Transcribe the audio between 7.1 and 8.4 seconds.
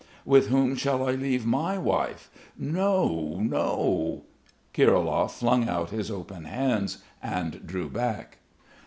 and drew back.